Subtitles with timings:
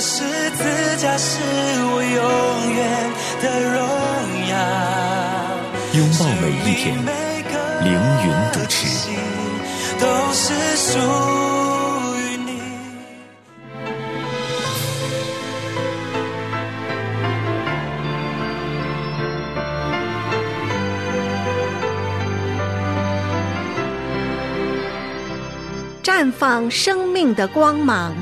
[0.00, 3.10] 十字架是我永远
[3.42, 3.76] 的荣
[4.48, 4.54] 耀。
[5.94, 6.84] 拥抱每一天，
[7.82, 8.76] 凌云主持。
[9.98, 10.98] 都是属
[12.18, 12.50] 于你。
[26.02, 28.14] 绽放生命的光芒。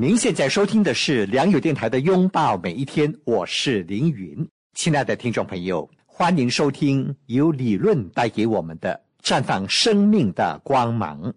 [0.00, 4.48] 您现在收听的是良友电台的《拥抱每一天》，我是凌云。
[4.74, 11.34] 亲爱的听众朋友，欢迎收听由理论带给我们的绽放生命的光芒。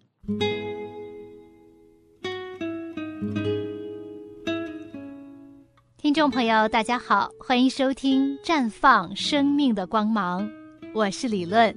[5.98, 10.48] 听众朋友，大家好，欢迎收听《绽放生命的光芒》，
[10.94, 11.76] 我是理论。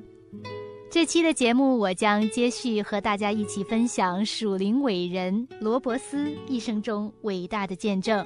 [0.96, 8.26] 这期的节目，我将接续和大家一起分享属灵伟人罗伯斯一生中伟大的见证。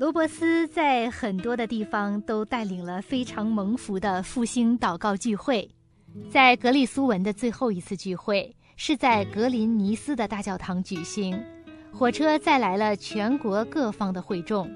[0.00, 5.70] 罗伯斯在很多的地方都带领了非常蒙福的复兴祷告聚会。
[6.28, 11.40] 在格里苏文的最后一次聚会是在格林尼斯的大教堂举行，
[11.92, 14.68] 火车载来了全国各方的会众。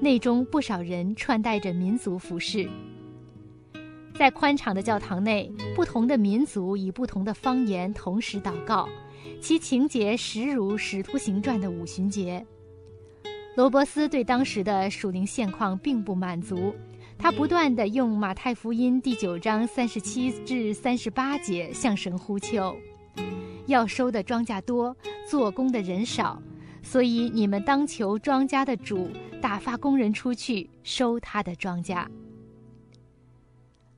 [0.00, 2.70] 内中不少人穿戴着民族服饰，
[4.20, 8.86] 在宽敞的教堂内，不同的民族以不同的方言同时祷告，
[9.40, 12.46] 其情节实如《使徒行传》的五旬节。
[13.56, 16.74] 罗伯斯对当时的属灵现况并不满足，
[17.16, 22.76] 他不断地用马太福音第九章三十七至三十八节向神呼求：
[23.68, 24.94] 要收的庄稼多，
[25.26, 26.38] 做工的人少。
[26.82, 29.08] 所以你们当求庄稼的主
[29.40, 32.06] 打发工人出去收他的庄稼。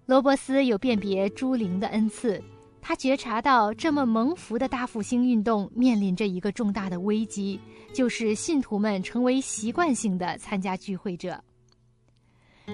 [0.04, 2.42] 罗伯斯有辨别诸灵的恩赐，
[2.80, 7.58] 他觉察到这么蒙福的大复兴运动面临着一个重大的危机，
[7.94, 11.42] 就是信徒们成为习惯性的参加聚会者。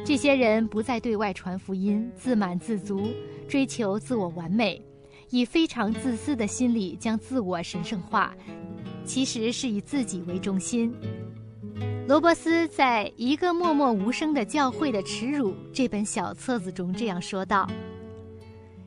[0.04, 3.08] 这些人不再对外传福音，自满自足，
[3.46, 4.82] 追求自我完美，
[5.30, 8.34] 以非常自私的心理将自我神圣化。
[9.04, 10.94] 其实是以自己为中心。
[12.08, 17.68] 罗伯斯在《一个默默无声的教会的耻辱》这本小册子中这样说道：“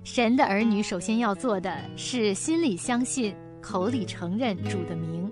[0.03, 5.31] 神的儿女首先要做的是心里相信，口里承认主的名。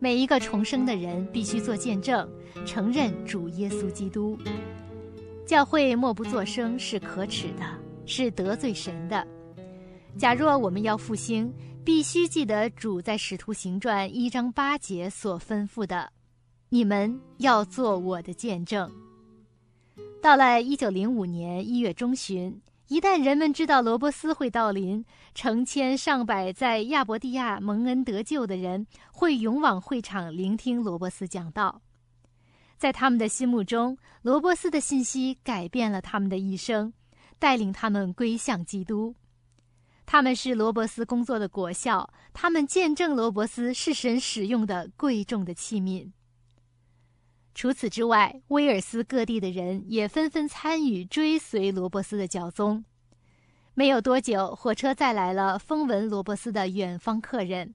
[0.00, 2.28] 每一个重生的人必须做见证，
[2.66, 4.36] 承认主耶稣基督。
[5.46, 7.64] 教会默不作声是可耻的，
[8.06, 9.24] 是得罪神的。
[10.18, 11.48] 假若我们要复兴。”
[11.84, 16.10] 必须记得主在《使徒行传》一章八节所吩咐的
[16.68, 18.90] ：“你们要做我的见证。”
[20.20, 25.04] 到了一九零五年一月中旬，一旦人们知道罗伯斯会到临，
[25.34, 31.82] 成千上百在亚伯蒂亚蒙恩得救的人会涌往会场聆听罗伯斯讲道。
[32.76, 36.92] 在他们的心目中，罗伯斯的信息改变了他们的一生，
[37.38, 39.14] 带领他们归向基督。
[40.06, 46.10] 他们是罗伯斯工作的果效，他们见证罗伯斯是神使用的贵重的器皿。
[47.54, 52.84] 除此之外，威尔斯各地的人也纷纷参与追随罗伯斯的教宗。
[53.74, 57.74] 没有多久，火车载来了风闻罗伯斯的远方客人，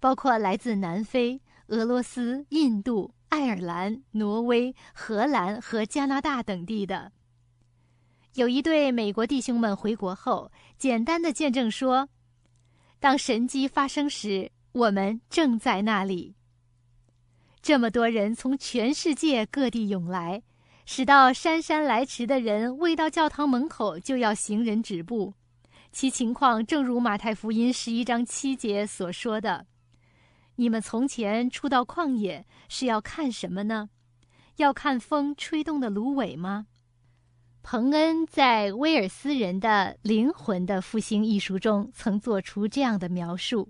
[0.00, 7.12] 包括来自南非、俄罗斯、印度、爱尔兰、挪威、荷兰和加拿大等地的。
[8.34, 12.08] 有一对美国弟兄们回国后，简单的见证说
[12.98, 16.34] ：“当神迹发生时，我们正在那里。”
[17.62, 20.42] 这么多人从全世界各地涌来，
[20.86, 25.34] 使到姗姗来迟的人未到教堂门口就要行人止步。
[25.92, 29.66] 其情况正如马太福音十一章七节所说的
[30.56, 33.90] ：“你们从前出到旷野是要看什么呢？
[34.56, 36.66] 要看风吹动的芦苇吗？”
[37.62, 43.68] 彭恩在威尔斯人的灵魂的复兴一书中曾做出这样的描述：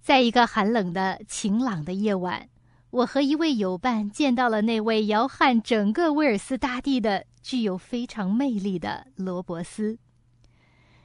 [0.00, 2.48] 在一个寒冷的晴朗的夜晚，
[2.90, 9.98] 我和一位友伴见到了那位摇撼整个威尔斯大地的、具有非常魅力的罗伯斯。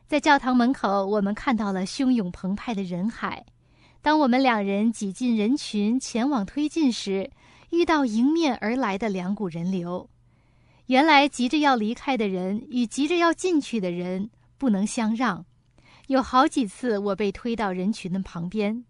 [0.07, 3.45] 在教堂门口，我们看到了汹涌澎湃的人海。
[4.01, 7.29] 当我们两人挤进人群前往推进时，
[7.71, 10.09] 遇到迎面而来的两股人流。
[10.85, 15.45] 原来急着要离开的人与急着要进去的人不能相让，
[16.07, 18.85] 有好几次我被推到人群的旁边。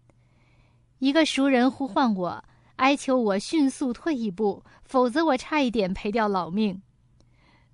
[0.98, 2.44] 一个熟人呼唤我，
[2.76, 6.82] 哀求我迅速退一步，否则我差一点赔掉老命。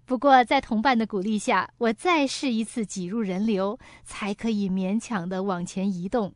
[0.05, 6.35] 不过在同伴的鼓励下，我再试一次挤入人流，才可以勉强的往前移动，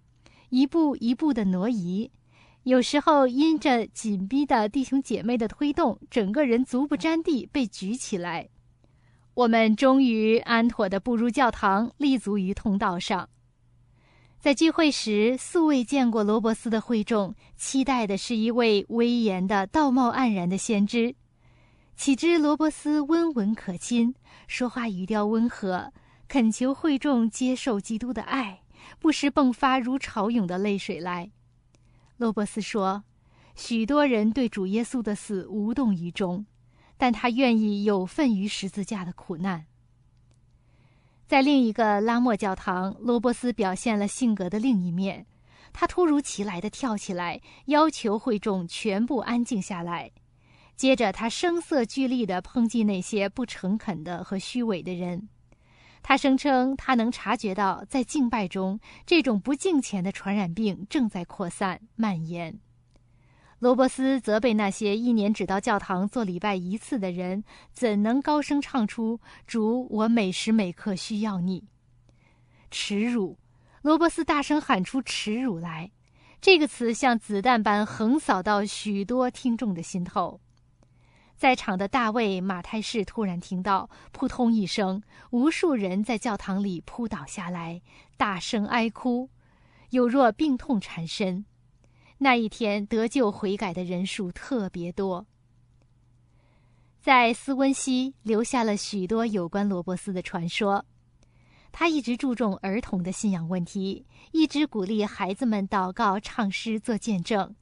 [0.51, 2.11] 一步一步的挪移。
[2.63, 8.49] 有时候因着紧逼的弟兄姐妹的推动，整个人足不沾地被举起来。
[9.35, 13.29] 我们终于安妥的步入教堂，立足于通道上。
[14.45, 21.15] 在聚会时，素未见过罗伯斯的会众期待的是一位威严的、道貌岸然的先知。
[21.97, 24.15] 岂知罗伯斯温文可亲，
[24.47, 25.95] 说话语调温和，
[26.29, 28.61] 恳求会众接受基督的爱，
[28.99, 31.31] 不时迸发如潮涌的泪水来。
[32.19, 33.03] 罗伯斯说
[33.57, 36.45] ：“许多人对主耶稣的死无动于衷，
[36.99, 39.65] 但他愿意有份于十字架的苦难。”
[41.27, 45.27] 在另一个拉莫教堂，罗伯斯表现了性格的另一面。
[45.73, 50.11] 他突如其来的跳起来，要求会众全部安静下来。
[50.77, 55.29] 接着，他声色俱厉地抨击那些不诚恳的和虚伪的人。
[56.03, 62.61] 他声称，他能察觉到在敬拜中，这种不敬虔的传染病正在扩散蔓延。
[63.65, 69.19] 罗伯斯责备那些一年只到教堂做礼拜一次的人，怎能高声唱出
[69.49, 71.65] “主，我每时每刻需要你”？
[72.71, 73.39] 耻辱！
[73.81, 75.91] 罗伯斯大声喊出“耻辱”来，
[76.43, 80.39] 这个词像子弹般横扫到许多听众的心头。
[81.35, 87.81] 在场的大卫马太士突然听到“扑通”一声，无数人在教堂里扑倒下来，
[88.19, 89.31] 大声哀哭，
[89.89, 91.47] 有若病痛缠身。
[92.19, 95.27] 那一天得救悔改的人数特别多。
[97.01, 100.85] 在斯温西留下了许多有关罗伯斯的传说。
[101.71, 107.53] 他一直注重儿童的信仰问题，一直鼓励孩子们祷告、唱诗、做见证。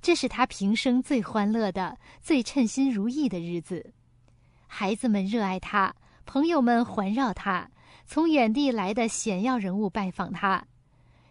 [0.00, 3.92] 这是他平生最欢乐的、最称心如意的日子。
[4.68, 5.92] 孩子们热爱他，
[6.24, 7.68] 朋友们环绕他，
[8.06, 10.64] 从远地来的显要人物拜访他，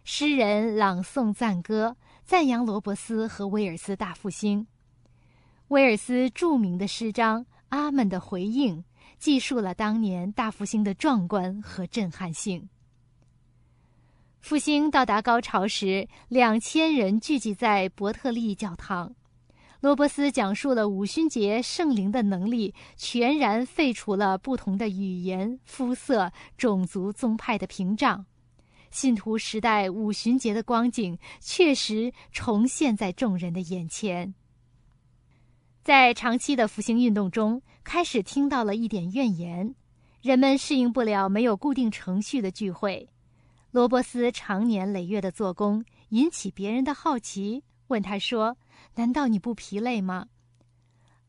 [0.03, 1.95] 诗人朗诵赞歌，
[2.27, 4.67] 赞扬罗伯斯和威尔斯大复兴。
[5.69, 8.79] 威尔斯著名的诗章《阿门的回应》
[9.17, 12.67] 记述了当年大复兴的壮观和震撼性。
[14.41, 19.15] 复兴到达高潮时，两千人聚集在伯特利教堂。
[19.79, 28.25] 罗伯斯讲述了五旬节圣灵的能力，全然废除了不同的语言、肤色、种族、宗派的屏障。
[28.91, 34.33] 信徒时代五旬节的光景确实重现在众人的眼前。
[35.83, 39.73] 在长期的复兴运动中，开始听到了一点怨言：
[40.21, 43.07] 人们适应不了没有固定程序的聚会。
[43.71, 48.57] 罗伯斯长年累月的做工引起别人的好奇，问他说
[48.95, 50.27] ：“难道你不疲累吗？”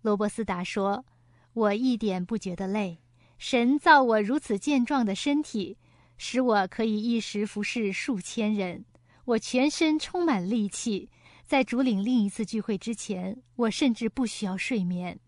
[0.03, 1.05] 罗伯斯答说
[1.53, 2.99] ：“我一点不觉得累。
[3.37, 5.77] 神造我如此健壮的身体，
[6.19, 8.85] 使我可以一时服侍数千人。
[9.25, 11.09] 我全身充满力气，
[11.45, 15.19] 在主领另一次聚会之前，我甚至不需要睡眠。”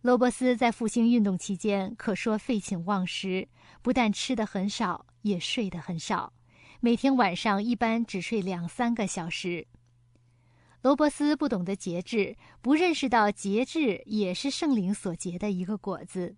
[0.00, 3.48] 罗伯斯在复兴运动期间可说废寝忘食，
[3.82, 5.04] 不但吃的很少。
[5.24, 6.34] 也睡得很少，
[6.80, 9.66] 每天晚上一般只睡两三个小时。
[10.82, 16.36] 罗伯斯不懂得节制，不认识到节制也是圣灵所结的一个果子。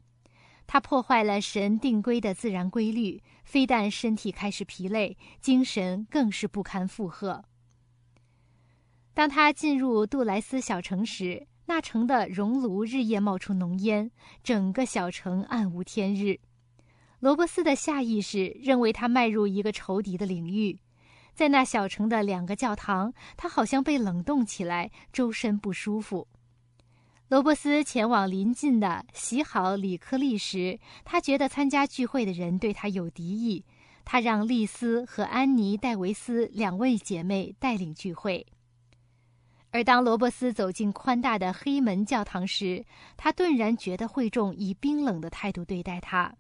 [0.67, 7.45] 他破坏了神定规的自然规律，非但身体开始疲累，精神更是不堪负荷。
[9.15, 14.11] 当他进入杜莱斯小城时，那城的熔炉日夜冒出浓烟，
[14.43, 16.39] 整个小城暗无天日。
[17.21, 20.79] 罗伯斯的下意识认为他迈入一个仇敌的领域，
[21.33, 26.29] 在那小城的两个教堂，他好像被冷冻起来，周身不舒服。
[27.28, 33.64] 罗伯斯前往邻近的喜好里克利时，他觉得参加聚会的人对他有敌意，
[34.04, 38.47] 他让丽丝和安妮·戴维斯两位姐妹带领聚会。
[39.73, 42.85] 而当罗伯斯走进宽大的黑门教堂时，
[43.16, 46.33] 他顿然觉得会众以冰冷的态度对待他。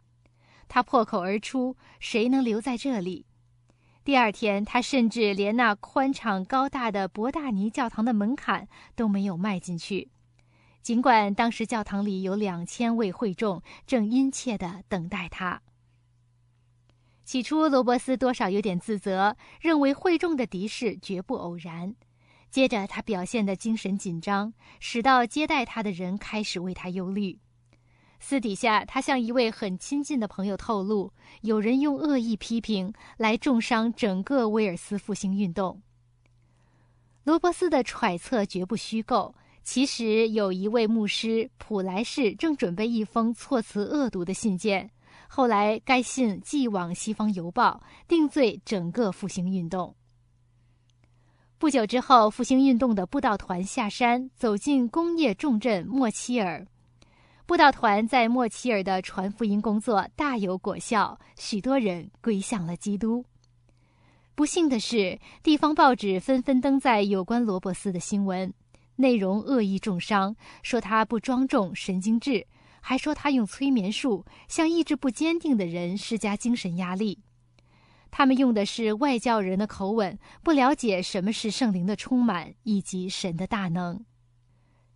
[0.68, 3.26] 他破口而出：“谁能留在这里？”
[4.04, 10.08] 第二天，他甚至连那宽敞高大的博大尼教堂的门槛都没有迈进去。
[10.86, 15.60] 尽管当时教堂里有两千位会众正殷切地等待他。
[17.24, 21.96] 起初，罗伯斯多少有点自责，认为会众的敌视绝不偶然。
[22.52, 27.40] 接着，他表现的精神紧张，使到接待他的人开始为他忧虑。
[28.20, 35.82] 私底下，他向一位很亲近的朋友透露，有人用恶意批评来重伤整个威尔斯复兴运动。
[37.24, 39.34] 罗伯斯的揣测绝不虚构。
[39.66, 44.88] 其实，有一位牧师普莱士正准备一封措辞恶毒的信件。
[45.26, 49.92] 后来，该信寄往《西方邮报》，定罪整个复兴运动。
[51.58, 56.64] 不久之后，复兴运动的布道团下山，走进工业重镇莫齐尔。
[57.44, 63.24] 布道团在莫齐尔的传福音工作大有果效，许多人归向了基督。
[64.36, 68.54] 不幸的是，地方报纸纷纷登载有关罗伯斯的新闻。
[68.96, 72.46] 内容恶意重伤，说他不庄重、神经质，
[72.80, 77.20] 还说他用催眠术向意志不坚定的人施加精神压力。
[78.10, 84.02] 他们用的是外教人的口吻，不了解什么是圣灵的充满以及神的大能。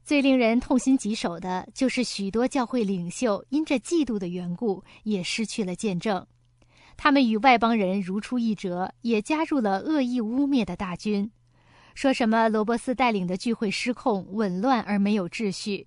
[0.03, 6.27] 最令人痛心疾首的就是许多教会领袖因着嫉妒的缘故，也失去了见证。
[6.97, 11.31] 他们与外邦人如出一辙，也加入了恶意污蔑的大军。
[11.95, 15.87] 说什么罗伯斯带领的聚会失控、紊乱而没有秩序，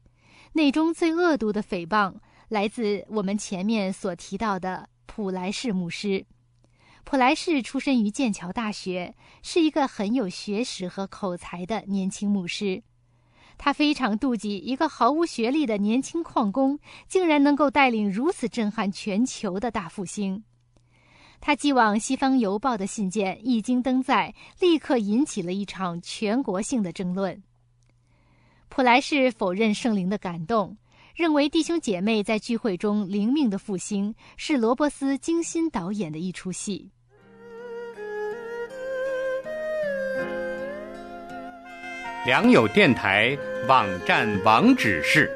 [0.53, 2.13] 内中最恶毒的诽谤
[2.49, 6.25] 来自我们前面所提到的普莱士牧师。
[7.03, 12.81] 普莱士出身于剑桥大学，是一个很有学识和口才的年轻牧师。
[13.57, 20.43] 他非常妒忌一个毫无学历的年轻矿工，竟然能够带领如此震撼全球的大复兴。
[21.45, 27.43] 他寄往《西方邮报》的信件一经登载，立刻引起了一场全国性的争论。
[28.69, 30.77] 普莱士否认圣灵的感动，
[31.13, 36.89] 认为弟兄姐妹在聚会中灵命的复兴是罗伯斯精心导演的一出戏。
[42.25, 45.29] 良友电台网站网址是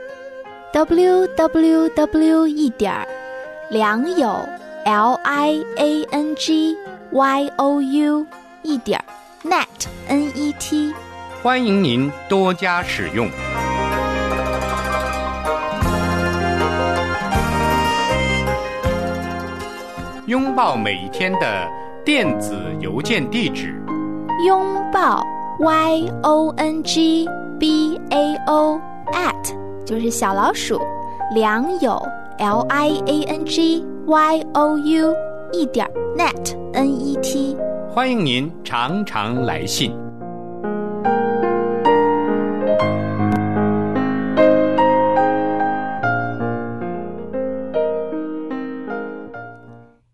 [0.71, 2.47] ：w w w.
[2.47, 3.05] 一点
[3.69, 4.47] 良友。
[4.87, 6.73] L i a n g
[7.11, 8.25] y o u
[8.63, 9.03] 一点
[9.43, 9.67] net
[10.07, 10.93] n e t，
[11.43, 13.29] 欢迎您多加使用。
[20.27, 21.67] 拥抱每一天的
[22.05, 23.75] 电子邮件地址：
[24.45, 25.21] 拥抱
[25.59, 27.27] y o n g
[27.59, 30.79] b a o at 就是小老鼠
[31.35, 32.01] 良友
[32.37, 33.96] l i a n g。
[34.09, 35.13] Y o u
[35.51, 35.85] 一点
[36.15, 37.57] net n e t，
[37.89, 39.91] 欢迎您常常来信。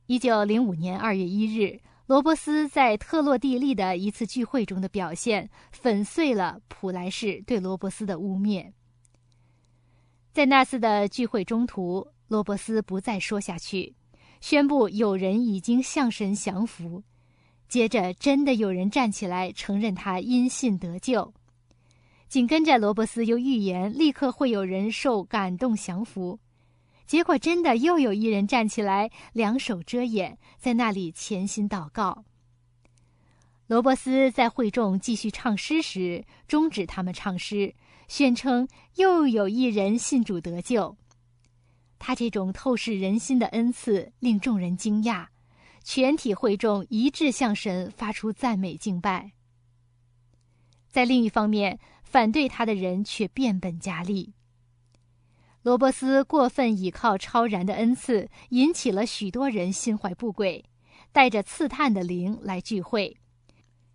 [0.07, 8.71] 一九零五年二月一日，罗伯斯在特洛蒂利的一次聚会中的表现，粉碎了普莱士对罗伯斯的污蔑。
[10.31, 12.07] 在那次的聚会中途。
[12.33, 13.93] 罗伯斯不再说下去，
[14.41, 17.03] 宣布有人已经向神降服。
[17.69, 21.31] 接着，真的有人站起来承认他因信得救。
[22.27, 26.39] 紧跟着，罗伯斯又预言立刻会有人受感动降服。
[27.05, 32.25] 结果，真的又有一人站起来，两手遮眼，在那里潜心祷告。
[33.67, 37.75] 罗伯斯在会众继续唱诗时，终止他们唱诗，
[38.07, 40.97] 宣称又有一人信主得救。
[42.05, 45.25] 他这种透视人心的恩赐令众人惊讶，
[45.85, 49.31] 全体会众一致向神发出赞美敬拜。
[50.89, 54.33] 在另一方面，反对他的人却变本加厉。
[55.61, 60.65] 罗伯斯过分倚靠超然的恩赐，引起了许多人心怀不轨，
[61.13, 63.15] 带着刺探的灵来聚会；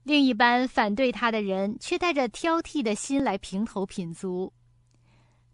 [0.05, 4.51] 另一般反对他的人却带着挑剔的心来评头品足。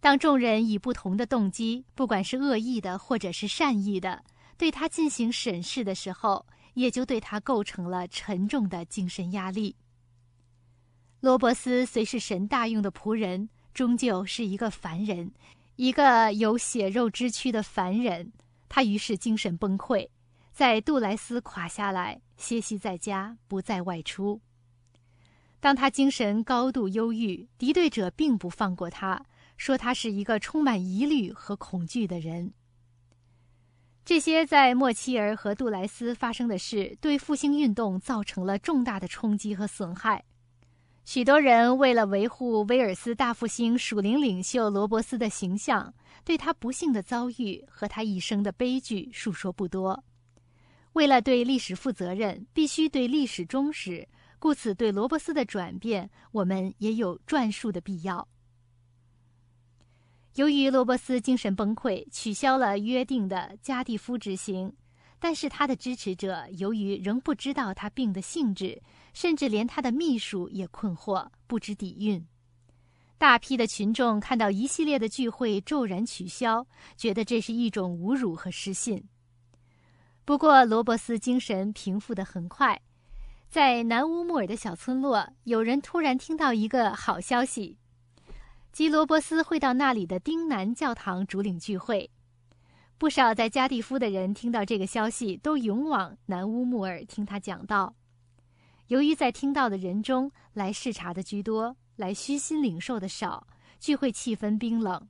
[0.05, 4.23] 当众人以不同的动机，不管是恶意的或者是善意的，
[4.59, 6.45] 对他进行审视的时候，
[6.75, 9.75] 也就对他构成了沉重的精神压力。
[11.21, 15.33] 罗伯斯虽是神大用的仆人，终究是一个凡人，
[15.77, 18.31] 一个有血肉之躯的凡人。
[18.69, 20.07] 他于是精神崩溃，
[20.53, 24.39] 在杜莱斯垮下来，歇息在家，不再外出。
[25.61, 29.25] 当他精神高度忧郁，敌对者并不放过他。
[29.57, 32.53] 说他是一个充满疑虑和恐惧的人。
[34.05, 40.23] 这些在莫齐尔和杜莱斯发生的事，对复兴运动造成了重大的冲击和损害。
[41.07, 45.93] 许多人为了维护威尔斯大复兴属灵领袖罗伯斯的形象，
[46.25, 50.03] 对他不幸的遭遇和他一生的悲剧述说不多。
[50.95, 54.07] 为了对历史负责任，必须对历史忠实，
[54.39, 58.27] 故此对罗伯斯的转变，我们也有转述的必要。
[60.35, 64.73] 由于罗伯斯精神崩溃，取消了约定的加蒂夫之行，
[65.21, 72.21] 但是他的支持者由于仍不知道他病的性质，甚至连他的秘书也困惑，不知底蕴。
[73.17, 79.01] 大批的群众看到一系列的聚会骤然取消，觉得这是一种侮辱和失信。
[80.25, 82.79] 不过，罗伯斯精神平复得很快，
[83.49, 87.79] 在南乌木尔的小村落，有人突然听到一个好消息。
[88.75, 92.11] 吉罗伯斯会到那里的丁南教堂主领聚会，
[92.99, 97.95] 不少在加蒂夫的人听到这个消息，都涌往南乌木尔听他讲道。
[98.89, 103.47] 由于在听到的人中，来视察的居多，来虚心领受的少，
[103.79, 105.09] 聚会气氛冰冷。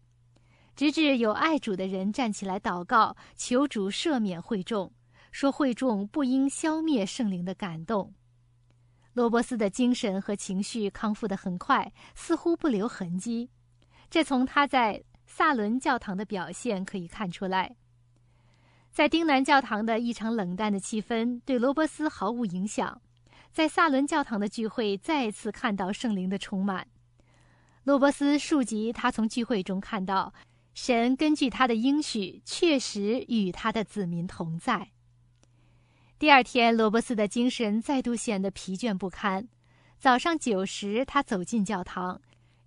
[0.77, 4.93] 直至有爱主的人站起来祷告，求主赦免会众，
[5.33, 8.13] 说会众不应消灭圣灵的感动。
[9.15, 13.49] 罗伯斯的精神和情绪康复得很快，似乎不留痕迹。
[14.11, 17.75] 这从他在萨伦教堂的表现可以看出来。
[18.93, 23.01] 在丁南教堂的一场冷淡的气氛对罗伯斯毫无影响。
[23.53, 26.87] 在萨伦教堂的聚会再次看到圣灵的充满。
[27.85, 30.35] 罗伯斯述及他从聚会中看到，
[30.75, 34.91] 神根据他的应许，确实与他的子民同在。
[36.25, 39.47] 第二天，罗伯斯的精神再度显得疲倦不堪。
[39.99, 42.19] 早上九时，他走进教堂，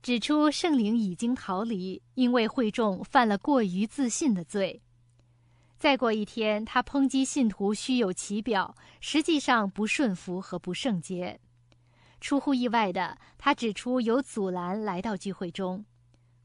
[0.04, 4.80] 指出圣灵已经逃离，因为会众犯了过于自信的罪。
[5.80, 11.40] 再过一天，他抨击信徒虚有其表，实际上不顺服和不圣洁。
[12.22, 15.84] 出乎意外的，他指出有阻拦来到聚会中。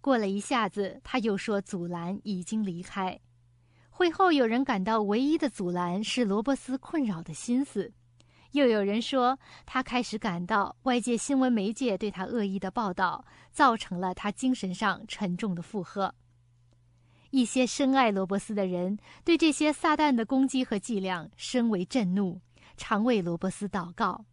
[0.01, 3.21] 过了一下子，他又说阻拦已经离开。
[3.95, 7.93] 会后，有人感到唯一的阻拦是罗伯斯困扰的心思，
[8.53, 16.13] 又有人说他开始感到外界新闻媒介对他恶意的报道造成了他精神上沉重的负荷。
[17.31, 22.41] 一些深爱罗伯斯的人对这些撒旦的攻击和伎俩深为震怒，
[22.79, 24.25] 常为罗伯斯祷告，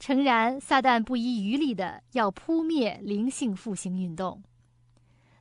[0.00, 4.42] 诚然，撒旦不遗余力的要扑灭灵性复兴运动。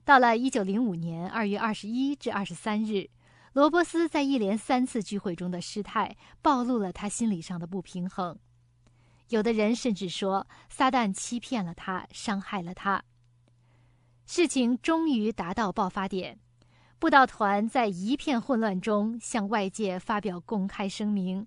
[0.06, 3.10] 到了一九零五年二月二十一至二十三日。
[3.54, 8.40] 罗伯斯在一连三次聚会中的失态，暴露了他心理上的不平衡。
[9.28, 13.04] 有的人甚至说，撒旦欺骗了他，伤害了他。
[14.26, 16.40] 事情终于达到爆发点，
[16.98, 21.46] 布道团在一片混乱中向外界发表公开声明：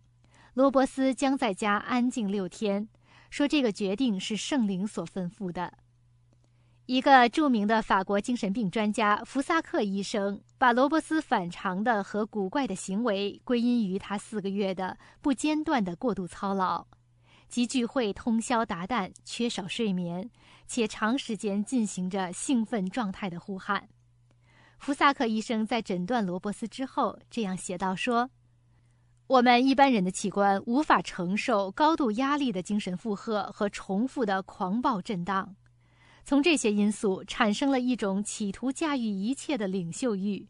[0.52, 2.86] 罗伯斯将在家安静六天，
[3.30, 5.72] 说这个决定是圣灵所吩咐的。
[6.86, 16.86] 一个著名的法国精神病专家福萨克医生把罗伯斯反常的和古怪的行为归因于他四个月的不间断的过度操劳，
[17.48, 20.28] 及聚会通宵达旦、缺少睡眠，
[20.66, 23.88] 且长时间进行着兴奋状态的呼喊。
[24.78, 28.28] 福萨克医生在诊断罗伯斯之后这样写道：“说，
[29.26, 35.56] 我们一般人的器官无法承受高度压力的精神负荷和重复的狂暴震荡。”
[36.24, 40.46] 从这些因素产生了一种企图驾驭一切的领袖欲，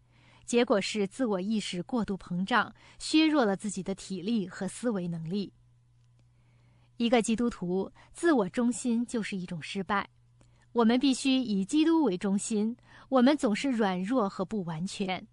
[0.46, 5.52] 结果是自我意识过度膨胀，削弱了自己的体力和思维能力。
[6.96, 10.08] 一个基督徒自我中心就是一种失败。
[10.72, 12.76] 我们必须以基督为中心。
[13.08, 15.26] 我们总是软弱和不完全。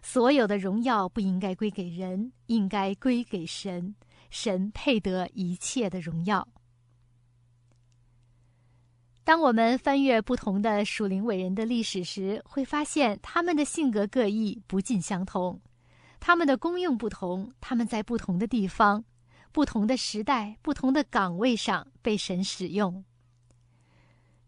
[0.00, 3.94] 所有的荣耀不应该归给人，应该归给神。
[4.30, 6.46] 神配得一切的荣耀。
[9.24, 15.60] 当我们翻阅不同的属灵伟人的历史时，会发现他们的性格各异，不尽相同；
[16.18, 19.04] 他们的功用不同，他们在不同的地方、
[19.52, 23.04] 不同的时代、不同的岗位上被神使用。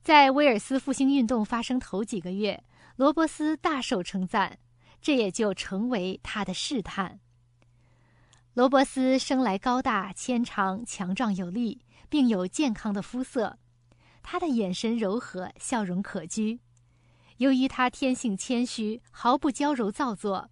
[0.02, 2.64] 在威尔斯复兴运动发生头几个月，
[2.96, 4.58] 罗伯斯大受称赞，
[5.00, 7.20] 这也就成为他的试探。
[8.54, 13.56] 罗伯斯生来高大、纤长、强壮有力，并有健康的肤色。
[14.24, 16.58] 他的眼神柔和，笑容可掬。
[17.36, 20.48] 由于他天性谦虚，毫不娇柔造作，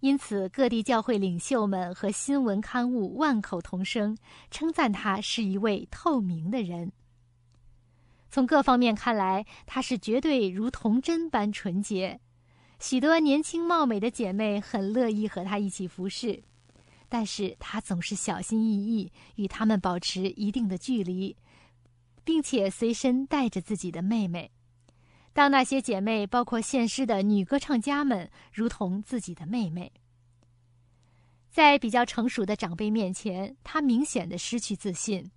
[0.00, 4.16] 因此各地教会领袖们和新闻刊物万口同声
[4.50, 6.92] 称赞他是一位透明的人。
[8.30, 12.20] 从各方面看来，他是绝对如童真般纯洁。
[12.78, 16.40] 许多年轻貌美的姐妹很乐意和他一起服侍，
[17.08, 21.34] 但是他总是小心翼翼，与他们保持一定的距离，
[22.28, 24.50] 并且随身带着自己的妹妹。
[25.32, 29.90] 当那些姐妹，包括现诗的女歌唱家们，如同自己的妹妹。
[31.48, 35.30] 在比较成熟的长辈面前，他明显的失去自信，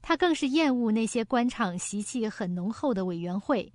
[0.00, 3.72] 他更是厌恶那些官场习气很浓厚的委员会。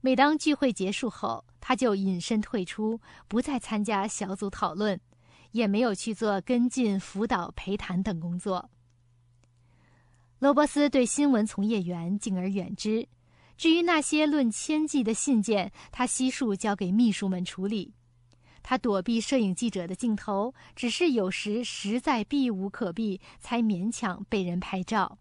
[0.00, 4.98] 每当聚会结束后，他就隐身退出，不再参加小组讨论，
[5.50, 8.70] 也没有去做跟进、辅导、陪谈等工作。
[10.40, 13.06] 罗伯斯对新闻从业员敬而远之，
[13.58, 17.92] 至于那些论千计的信件，他悉数交给秘书们处理。
[18.62, 25.18] 他躲避摄影记者的镜头，只是有时实在避无可避，才勉强被人拍照。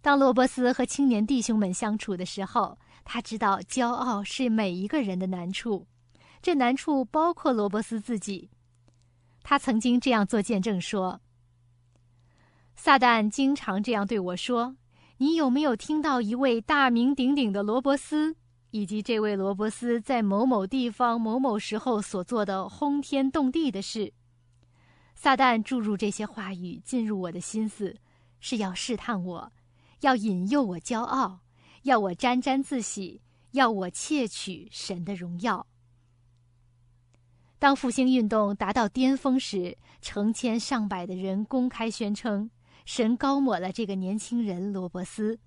[0.00, 5.86] 当罗伯斯和青年弟兄们相处的时候，他知道骄傲是每一个人的难处，
[6.40, 8.48] 这难处包括罗伯斯自己。
[9.42, 11.20] 他曾经这样做见证说
[12.76, 14.76] ：“撒旦经常这样对我说，
[15.18, 18.36] 你有没有听到一位大名鼎鼎的罗伯斯，
[18.70, 24.12] 以及这位罗伯斯在某某地方某某时候所做的轰天动地的事？”
[25.14, 27.96] 撒旦注入这些话语进入我的心思，
[28.40, 29.52] 是要试探我，
[30.00, 31.40] 要引诱我骄傲。
[31.84, 33.20] 要我沾沾自喜，
[33.52, 35.66] 要我窃取神的荣耀。
[37.58, 42.50] 当复兴运动达到巅峰时，成千上百的人公开宣称，
[42.84, 45.38] 神高抹了这个年轻人罗伯斯，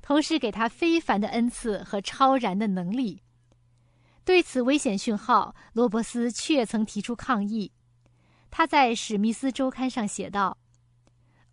[0.00, 3.22] 同时给他非凡的恩赐和超然的能力。
[4.24, 7.70] 对此危险讯号，罗伯斯却曾提出抗议。
[8.50, 10.56] 他在《史密斯周刊》上写道：“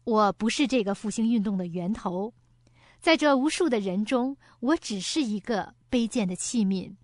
[0.05, 2.33] 我不是这个复兴运动的源头。”
[3.01, 6.95] 在这无数的人中，我只是一个卑贱的器皿，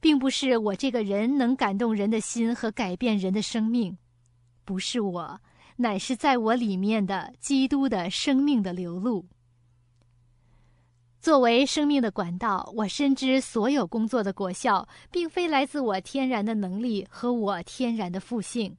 [0.00, 3.96] 并不是我这个人能感动人的心和改变人的生命，
[4.64, 5.40] 不是我，
[5.76, 9.26] 乃是在我里面的基督的生命的流露。
[11.20, 18.76] 作为生命的管道，我深知所有工作的果效，并非来自我天然的能力和我天然的复性。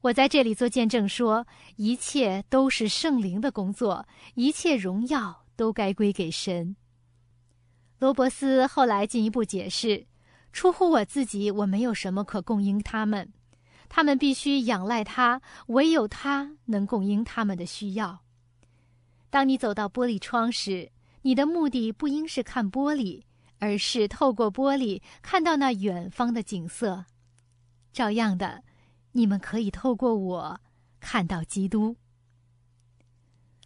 [0.00, 5.42] 我在这里做见证说，一切都是圣灵的工作，一切荣耀。
[5.56, 6.76] 都该归给神。
[7.98, 10.06] 罗伯斯后来进一步解释：
[10.52, 13.32] 出乎我自己，我没有什么可供应他们，
[13.88, 18.20] 他们必须仰赖他，唯有他能供应他们的需要。
[19.30, 20.90] 当你走到玻璃窗时，
[21.22, 23.22] 你的目的不应是看玻璃，
[23.58, 27.04] 而是透过玻璃看到那远方的景色。
[27.92, 28.62] 照样的，
[29.12, 30.60] 你们可以透过我
[31.00, 31.96] 看到基督。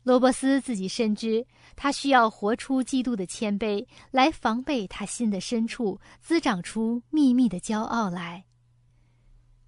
[0.02, 1.44] 罗伯斯自己深知，
[1.76, 8.44] 他需要活出基督的谦卑，来防备他心的深处滋长出秘密的骄傲来。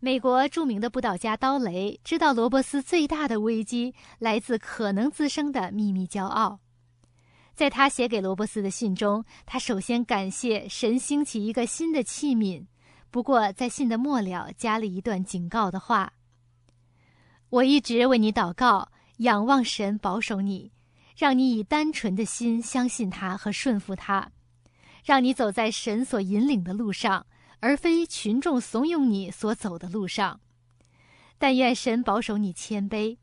[0.05, 6.59] 美国著名的布道家刀雷知道，罗伯斯最大的危机来自可能滋生的秘密骄傲。
[7.55, 12.67] 在他写给罗伯斯的信中，他首先感谢神兴起一个新的器皿，
[13.13, 16.13] 不过在信的末了加了一段警告的话
[17.49, 18.89] ：“我一直为你祷告。”
[19.19, 20.73] 仰望神保守你，
[21.17, 24.33] 让你以单纯的心相信他和顺服他，
[25.05, 27.25] 让你走在神所引领的路上，
[27.63, 30.41] 而非群众怂恿你所走的路上。
[31.39, 33.17] 但愿神保守你谦卑。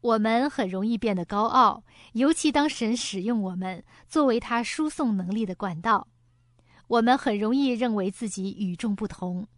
[0.00, 6.06] 我们很容易变得高傲，尤其当神使用我们作为他输送能力的管道，
[6.86, 9.48] 我们很容易认为自己与众不同。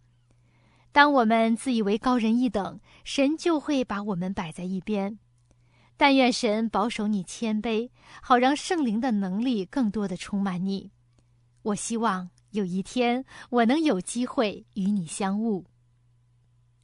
[0.91, 5.19] 当我们自以为高人一等，神就会把我们摆在一边。
[5.95, 7.91] 但愿神保守你谦卑，
[8.23, 10.89] 好让圣灵的能力更多的充满你。
[11.61, 15.63] 我希望有一天我能有机会与你相晤。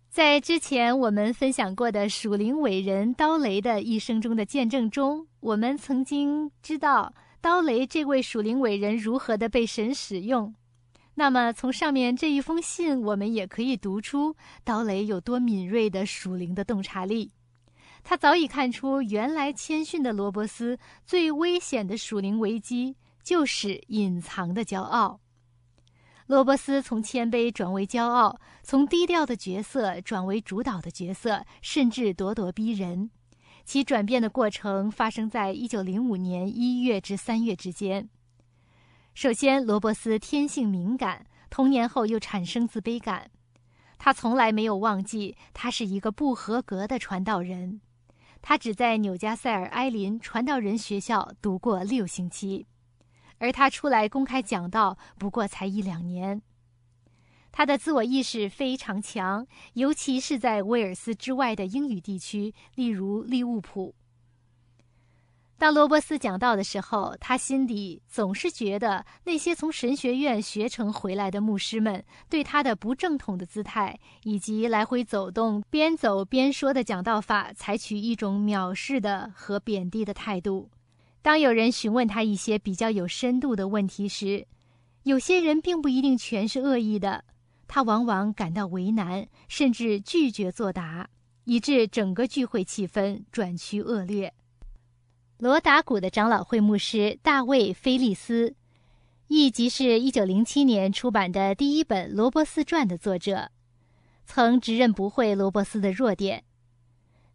[0.10, 10.56] 在之前我们分享过的属灵伟人刀雷的一生中的见证中，我们曾经知道刀雷这位属灵伟人如何的被神使用。
[11.14, 17.32] 那么从上面这一封信，我们也可以读出刀雷有多敏锐的属灵的洞察力。
[18.04, 25.20] 他早已看出，原来谦逊的罗伯斯最危险的属灵危机就是隐藏的骄傲。
[26.28, 33.10] 罗伯斯从谦卑转为骄傲，从低调的角色转为主导的角色，甚至咄咄逼人。
[33.64, 38.10] 其转变的过程发生在一九零五年一月至三月之间。
[39.14, 43.32] 首先，罗伯斯天性敏感，童年后又产生自卑感。
[43.98, 47.80] 他从来没有忘记，他是一个不合格的传道人。
[48.42, 52.68] 他只在纽加塞尔埃林传道人学校读过六星期，
[53.40, 56.42] 而他出来公开讲道不过才一两年。
[57.52, 63.96] 他的自我意识非常强，尤其是在威尔斯之外的英语地区，例如利物浦。
[65.60, 80.70] 当罗伯斯讲道的时候，他心里总是觉得那些从神学院学成回来的牧师们对他的不正统的姿态，以及来回走动、边走边说的讲道法，采取一种藐视的和贬低的态度。
[81.28, 84.48] 当有人询问他一些比较有深度的问题时，
[85.04, 87.26] 有些人并不一定全是恶意的，
[87.68, 91.10] 他往往感到为难，甚至拒绝作答，
[91.44, 94.34] 以致整个聚会气氛转趋恶劣。
[95.40, 98.56] 罗达谷的长老会牧师大卫·菲利斯，
[99.28, 103.52] 亦即是一九零七年出版的第一本《罗伯斯传》的作者，
[104.26, 106.46] 曾直认不讳罗伯斯的弱点。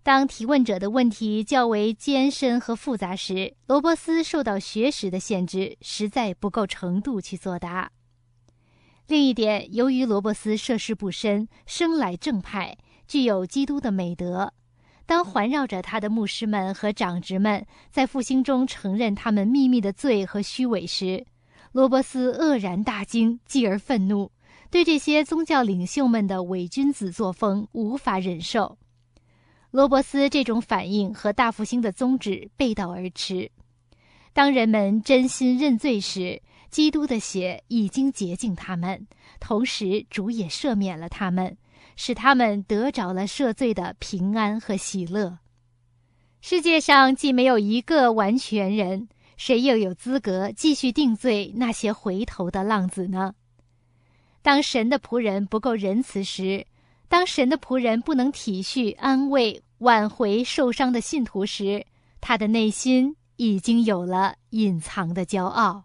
[0.05, 7.93] 当提问者的问题较为艰深和复杂时，罗伯斯受到学识的限制，实在不够程度去作答。
[9.07, 14.53] 另一点，由于罗伯斯涉世不深，生来正派，具有基督的美德。
[15.07, 21.25] 当环绕着他的牧师们和长职们在复兴中承认他们秘密的罪和虚伪时，
[21.71, 24.33] 罗伯斯愕然大惊，继而愤怒，
[24.69, 28.79] 对这些宗教领袖们的伪君子作风无法忍受。
[29.73, 33.51] 罗伯斯这种反应和大复兴的宗旨背道而驰。
[34.33, 39.09] 当人们真心认罪时，基督的血已经洁净他们，
[39.41, 41.57] 同时主也赦免了他们。
[41.95, 45.39] 使他们得着了赦罪的平安和喜乐。
[46.41, 53.35] 世界上既没有一个完全人，谁又有资格继续定罪那些回头的浪子呢？
[54.41, 56.67] 当神的仆人不够仁慈时，
[57.13, 61.85] 当神的仆人不能体恤、安慰、挽回受伤的信徒时，
[62.23, 65.85] 他的内心已经有了隐藏的骄傲。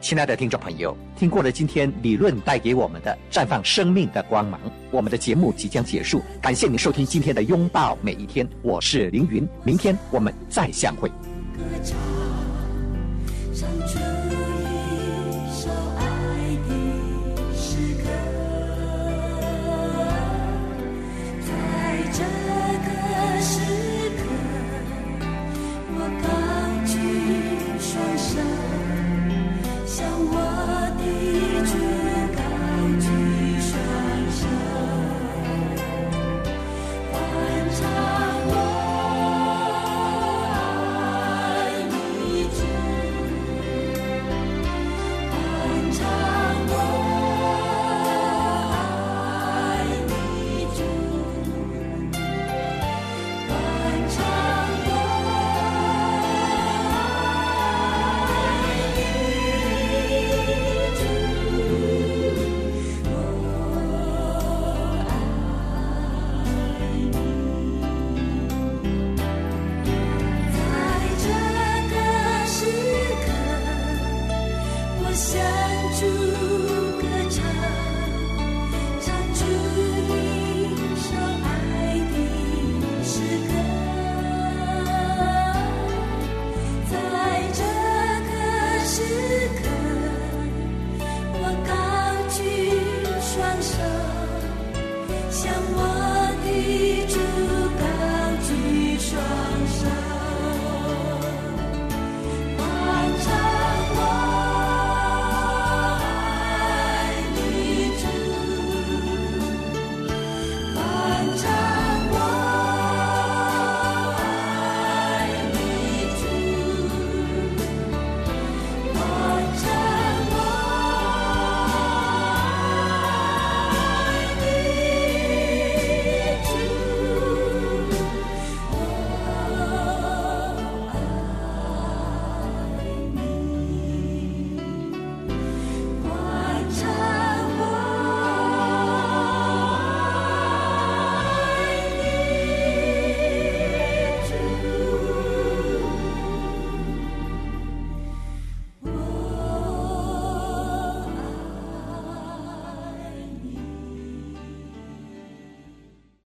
[0.00, 4.60] 亲爱的听众朋友，听过了今天理论带给我们的绽放生命的光芒，
[4.92, 6.22] 我们的节目即将结束。
[6.40, 11.08] 感谢您收听今天的拥抱每一天，我是凌云，明天我们再相会。
[11.08, 11.98] 歌唱，